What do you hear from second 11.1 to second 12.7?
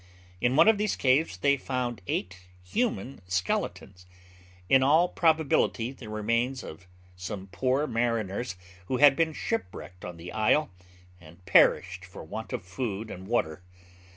and perished for want of